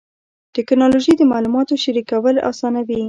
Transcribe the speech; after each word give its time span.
ټکنالوجي 0.55 1.13
د 1.17 1.21
معلوماتو 1.31 1.81
شریکول 1.83 2.35
اسانوي. 2.51 2.97